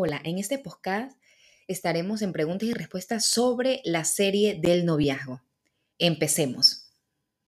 [0.00, 1.18] Hola, en este podcast
[1.66, 5.40] estaremos en preguntas y respuestas sobre la serie del noviazgo.
[5.98, 6.88] Empecemos.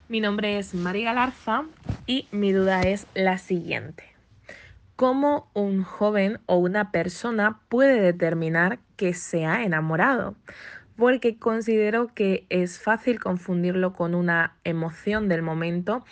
[0.08, 1.66] Mi nombre es María Galarza
[2.06, 4.06] y mi duda es la siguiente.
[4.96, 10.38] ¿Cómo un joven o una persona puede determinar que se ha enamorado?
[10.96, 16.06] Porque considero que es fácil confundirlo con una emoción del momento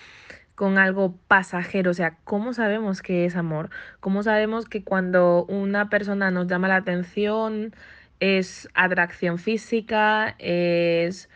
[0.56, 3.70] con algo pasajero, o sea, ¿cómo sabemos que es amor?
[4.00, 7.76] ¿Cómo sabemos que cuando una persona nos llama la atención
[8.20, 11.30] es atracción física, es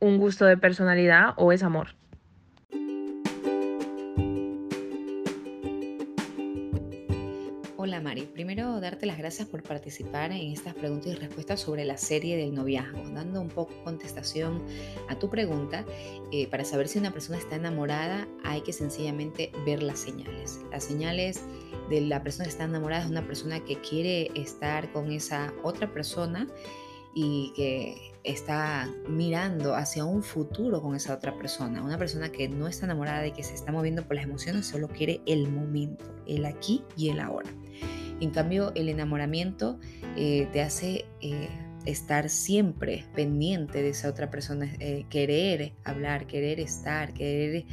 [0.00, 1.99] un gusto de personalidad o es amor?
[7.82, 11.96] Hola Mari, primero darte las gracias por participar en estas preguntas y respuestas sobre la
[11.96, 14.62] serie del noviazgo, dando un poco contestación
[15.08, 15.86] a tu pregunta.
[16.30, 20.60] Eh, para saber si una persona está enamorada hay que sencillamente ver las señales.
[20.70, 21.40] Las señales
[21.88, 25.90] de la persona que está enamorada es una persona que quiere estar con esa otra
[25.90, 26.48] persona
[27.14, 31.82] y que está mirando hacia un futuro con esa otra persona.
[31.82, 34.88] Una persona que no está enamorada y que se está moviendo por las emociones, solo
[34.88, 37.50] quiere el momento, el aquí y el ahora.
[38.20, 39.78] En cambio, el enamoramiento
[40.16, 41.48] eh, te hace eh,
[41.86, 47.64] estar siempre pendiente de esa otra persona, eh, querer hablar, querer estar, querer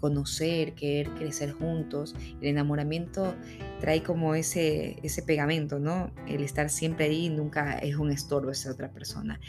[0.00, 2.14] conocer, querer crecer juntos.
[2.40, 3.34] El enamoramiento
[3.80, 6.10] trae como ese, ese pegamento, ¿no?
[6.26, 9.40] El estar siempre ahí nunca es un estorbo esa otra persona.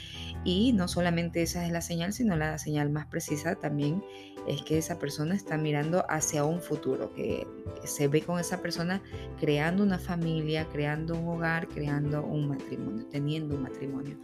[0.44, 4.03] Y no solamente esa es la señal, sino la señal más precisa también
[4.47, 7.47] es que esa persona está mirando hacia un futuro, que
[7.86, 9.02] se ve con esa persona
[9.39, 14.17] creando una familia, creando un hogar, creando un matrimonio, teniendo un matrimonio.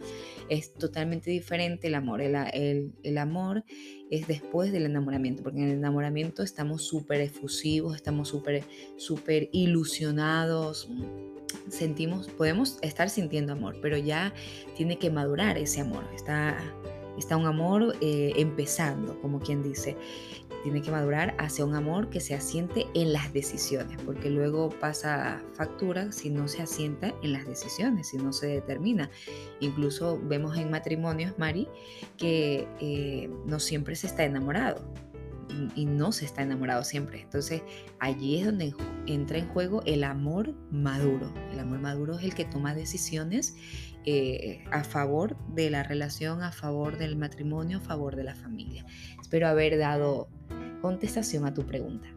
[0.48, 2.20] Es totalmente diferente el amor.
[2.20, 3.64] El, el, amor
[4.10, 8.64] es después del enamoramiento, porque en el enamoramiento estamos súper efusivos, estamos súper
[8.96, 10.88] súper ilusionados,
[11.68, 14.32] sentimos, podemos estar sintiendo amor, pero ya
[14.76, 16.04] tiene que madurar ese amor.
[16.14, 16.56] Está
[17.20, 19.96] Está un amor eh, empezando, como quien dice.
[20.62, 25.42] Tiene que madurar hacia un amor que se asiente en las decisiones, porque luego pasa
[25.54, 29.10] factura si no se asienta en las decisiones, si no se determina.
[29.60, 31.68] Incluso vemos en matrimonios, Mari,
[32.16, 34.82] que eh, no siempre se está enamorado
[35.74, 37.22] y no se está enamorado siempre.
[37.22, 37.62] Entonces
[37.98, 38.74] allí es donde
[39.06, 41.32] entra en juego el amor maduro.
[41.52, 43.54] El amor maduro es el que toma decisiones
[44.06, 48.86] eh, a favor de la relación, a favor del matrimonio, a favor de la familia.
[49.20, 50.28] Espero haber dado
[50.80, 52.08] contestación a tu pregunta.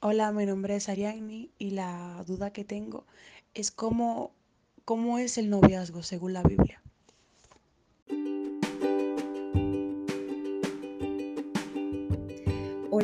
[0.00, 3.06] Hola, mi nombre es Ariadne y la duda que tengo
[3.54, 4.34] es cómo,
[4.84, 6.83] cómo es el noviazgo según la Biblia.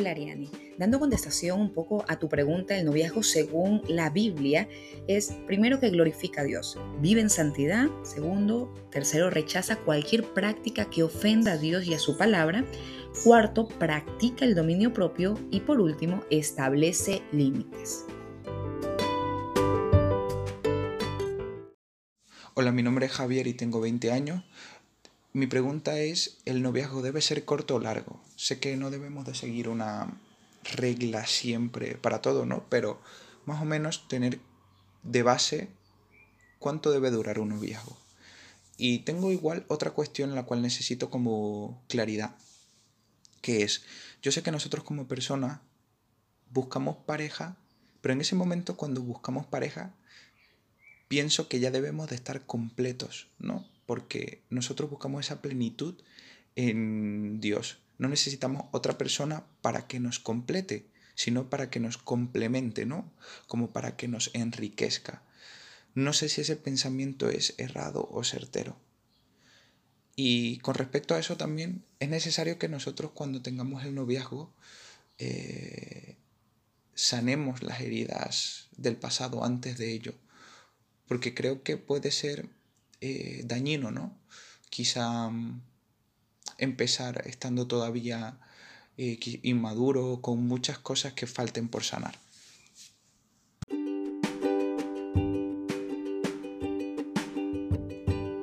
[0.01, 0.15] Hola
[0.79, 4.67] dando contestación un poco a tu pregunta, el noviazgo según la Biblia
[5.07, 11.03] es primero que glorifica a Dios, vive en santidad, segundo, tercero, rechaza cualquier práctica que
[11.03, 12.65] ofenda a Dios y a su palabra,
[13.23, 18.05] cuarto, practica el dominio propio y por último, establece límites.
[22.55, 24.43] Hola, mi nombre es Javier y tengo 20 años.
[25.31, 28.19] Mi pregunta es, ¿el noviazgo debe ser corto o largo?
[28.41, 30.19] Sé que no debemos de seguir una
[30.75, 32.65] regla siempre para todo, ¿no?
[32.69, 32.99] Pero
[33.45, 34.39] más o menos tener
[35.03, 35.69] de base
[36.57, 37.95] cuánto debe durar un noviazgo.
[38.77, 42.35] Y tengo igual otra cuestión en la cual necesito como claridad,
[43.41, 43.83] que es,
[44.23, 45.59] yo sé que nosotros como personas
[46.49, 47.57] buscamos pareja,
[48.01, 49.93] pero en ese momento cuando buscamos pareja,
[51.07, 53.67] pienso que ya debemos de estar completos, ¿no?
[53.91, 55.95] porque nosotros buscamos esa plenitud
[56.55, 57.79] en Dios.
[58.01, 63.13] No necesitamos otra persona para que nos complete, sino para que nos complemente, ¿no?
[63.45, 65.21] Como para que nos enriquezca.
[65.93, 68.75] No sé si ese pensamiento es errado o certero.
[70.15, 74.51] Y con respecto a eso también es necesario que nosotros cuando tengamos el noviazgo
[75.19, 76.17] eh,
[76.95, 80.15] sanemos las heridas del pasado antes de ello.
[81.07, 82.49] Porque creo que puede ser
[82.99, 84.17] eh, dañino, ¿no?
[84.71, 85.61] Quizá mm,
[86.61, 88.37] empezar estando todavía
[88.97, 92.15] eh, inmaduro, con muchas cosas que falten por sanar.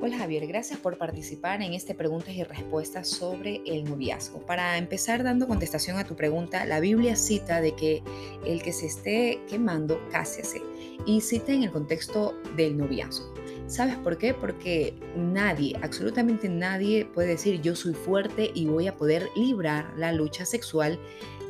[0.03, 4.45] Hola Javier, gracias por participar en este preguntas y respuestas sobre el noviazgo.
[4.47, 8.03] Para empezar dando contestación a tu pregunta, la Biblia cita de que
[8.45, 10.61] el que se esté quemando, cásese
[11.07, 13.33] y cita en el contexto del noviazgo.
[13.69, 14.33] ¿Sabes por qué?
[14.33, 20.11] Porque nadie, absolutamente nadie puede decir yo soy fuerte y voy a poder librar la
[20.11, 20.99] lucha sexual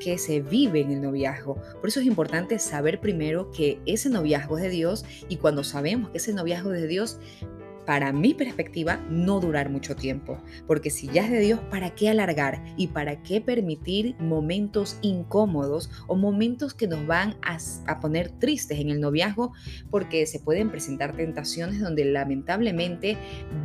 [0.01, 1.55] que se vive en el noviazgo.
[1.81, 6.11] Por eso es importante saber primero que ese noviazgo es de Dios y cuando sabemos
[6.11, 7.21] que ese noviazgo es de Dios,
[7.89, 10.43] para mi perspectiva, no durar mucho tiempo.
[10.67, 12.63] Porque si ya es de Dios, ¿para qué alargar?
[12.77, 18.91] ¿Y para qué permitir momentos incómodos o momentos que nos van a, poner tristes en
[18.91, 19.55] el noviazgo?
[19.91, 23.17] Porque se pueden presentar tentaciones donde lamentablemente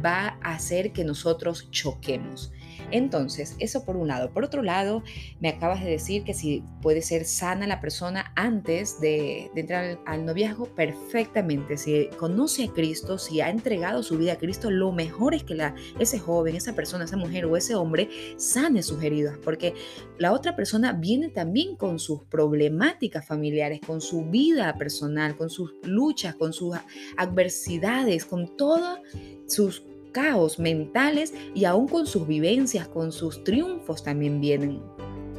[0.02, 2.54] va a hacer que nosotros choquemos.
[2.92, 4.32] Entonces, eso por un lado.
[4.32, 5.04] Por otro lado,
[5.40, 10.26] me acabas de decir que si puede ser sana la persona antes de, entrar al,
[10.26, 11.78] noviazgo, perfectamente.
[11.78, 15.56] Si conoce a Cristo, si ha entregado su vida a Cristo, lo mejor es que
[15.56, 19.74] la, ese joven, esa persona, esa mujer o ese hombre sane sus heridas, porque
[20.18, 25.74] la otra persona viene también con sus problemáticas familiares, con su vida personal, con sus
[25.84, 26.76] luchas, con sus
[27.18, 29.00] adversidades, con todas
[29.48, 29.84] sus
[30.14, 34.82] caos mentales y aún con sus vivencias, con sus triunfos también vienen.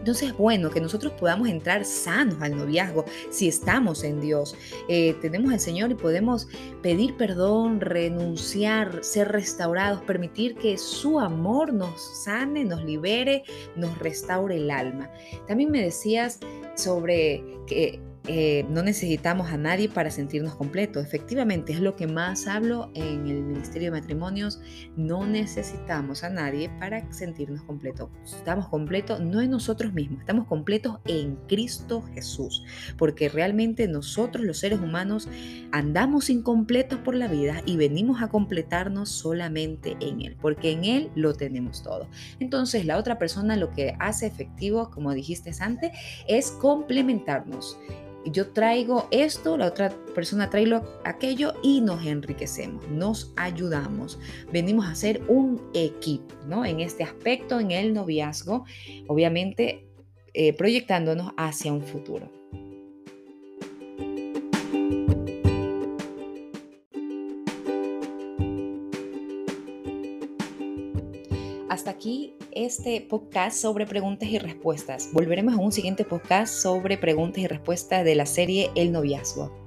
[0.05, 4.55] Entonces es bueno que nosotros podamos entrar sanos al noviazgo si estamos en Dios.
[4.87, 6.47] Eh, tenemos al Señor y podemos
[6.83, 13.45] pedir perdón, renunciar, ser restaurados, permitir que su amor nos sane, nos libere,
[13.77, 15.11] nos restaure el alma.
[15.49, 16.39] También me decías
[16.75, 21.05] sobre que eh, no necesitamos a nadie para sentirnos completos.
[21.05, 24.61] Efectivamente, es lo que más hablo en el Ministerio de Matrimonios.
[24.97, 28.09] No necesitamos a nadie para sentirnos completos.
[28.25, 32.65] Estamos completos no en nosotros mismos, estamos completos en Cristo Jesús.
[32.97, 35.29] Porque realmente nosotros los seres humanos
[35.71, 40.37] andamos incompletos por la vida y venimos a completarnos solamente en Él.
[40.41, 42.09] Porque en Él lo tenemos todo.
[42.41, 45.93] Entonces la otra persona lo que hace efectivo, como dijiste antes,
[46.27, 47.77] es complementarnos
[48.27, 50.65] yo traigo esto, la otra persona trae
[51.05, 54.19] aquello y nos enriquecemos, nos ayudamos.
[54.53, 56.65] Venimos a ser un equipo, ¿no?
[56.65, 58.65] En este aspecto, en el noviazgo,
[59.07, 59.87] obviamente
[60.33, 62.44] eh, proyectándonos hacia un futuro.
[71.71, 75.09] Hasta aquí este podcast sobre preguntas y respuestas.
[75.13, 79.64] Volveremos a un siguiente podcast sobre preguntas y respuestas de la serie El noviazgo.